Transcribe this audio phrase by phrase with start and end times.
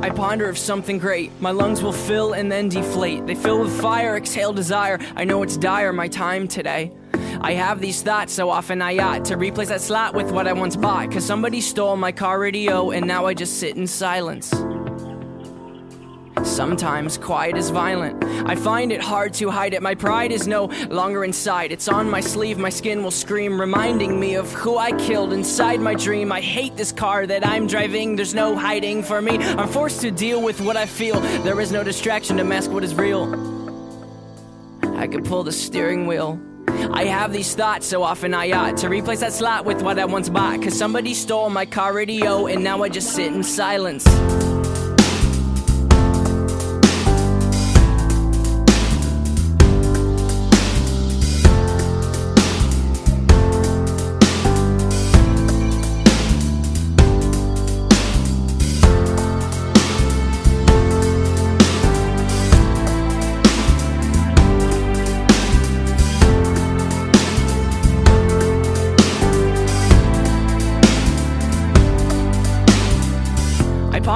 [0.00, 1.32] I ponder of something great.
[1.40, 3.26] My lungs will fill and then deflate.
[3.26, 5.00] They fill with fire, exhale desire.
[5.16, 6.92] I know it's dire, my time today.
[7.40, 10.52] I have these thoughts so often I ought to replace that slot with what I
[10.52, 11.10] once bought.
[11.10, 14.52] Cause somebody stole my car radio and now I just sit in silence.
[16.44, 18.22] Sometimes quiet is violent.
[18.48, 19.82] I find it hard to hide it.
[19.82, 21.72] My pride is no longer inside.
[21.72, 25.80] It's on my sleeve, my skin will scream, reminding me of who I killed inside
[25.80, 26.32] my dream.
[26.32, 28.16] I hate this car that I'm driving.
[28.16, 29.38] There's no hiding for me.
[29.38, 31.20] I'm forced to deal with what I feel.
[31.20, 33.24] There is no distraction to mask what is real.
[34.82, 36.40] I could pull the steering wheel.
[36.90, 40.04] I have these thoughts so often I ought to replace that slot with what I
[40.04, 40.62] once bought.
[40.62, 44.04] Cause somebody stole my car radio and now I just sit in silence.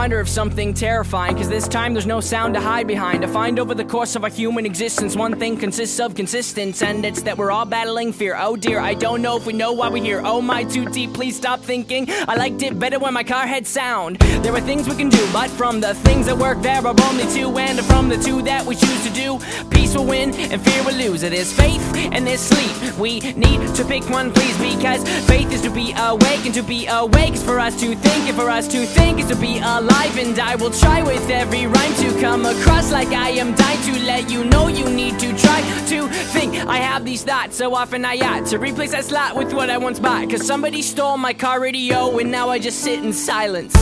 [0.03, 3.23] I ponder of something terrifying, cause this time there's no sound to hide behind.
[3.23, 7.05] To find over the course of our human existence, one thing consists of consistence, and
[7.05, 8.35] it's that we're all battling fear.
[8.37, 10.21] Oh dear, I don't know if we know why we're here.
[10.25, 12.07] Oh my, too deep, please stop thinking.
[12.27, 14.17] I liked it better when my car had sound.
[14.43, 17.33] There are things we can do, but from the things that work, there are only
[17.33, 19.39] two, and from the two that we choose to do,
[19.71, 21.23] peace will win and fear will lose.
[21.23, 22.99] It is faith and there's sleep.
[22.99, 26.89] We need to pick one, please, because faith is to be awake, and to be
[26.89, 29.92] awake is for us to think, and for us to think is to be alive
[30.23, 34.05] and I will try with every rhyme to come across like I am dying to
[34.05, 36.55] let you know you need to try to think.
[36.67, 39.79] I have these thoughts so often I ought to replace that slot with what I
[39.79, 40.31] once bought.
[40.31, 43.75] Cause somebody stole my car radio and now I just sit in silence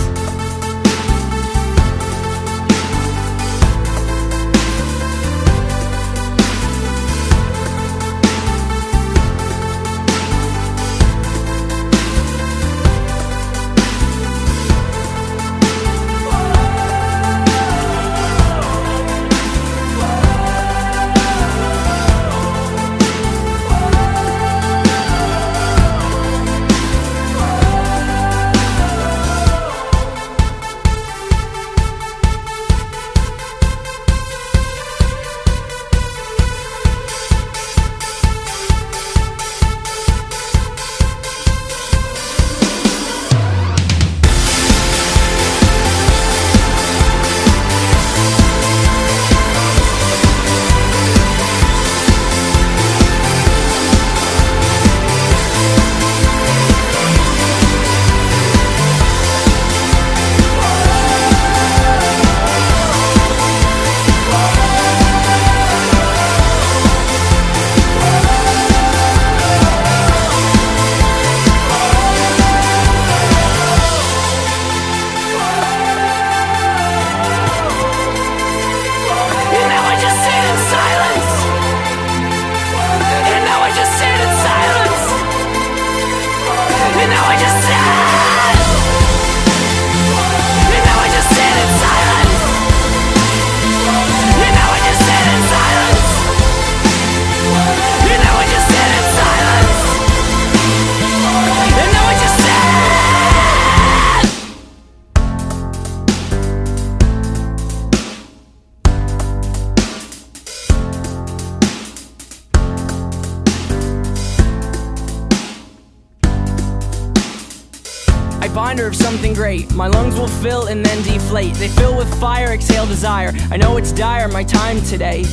[118.40, 119.72] I ponder of something great.
[119.74, 121.54] My lungs will fill and then deflate.
[121.54, 123.32] They fill with fire, exhale desire.
[123.50, 125.24] I know it's dire, my time today.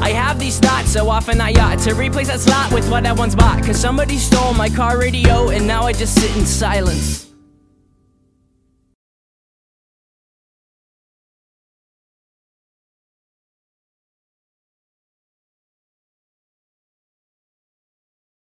[0.00, 3.12] I have these thoughts so often I ought to replace that slot with what I
[3.12, 3.62] once bought.
[3.64, 7.23] Cause somebody stole my car radio and now I just sit in silence.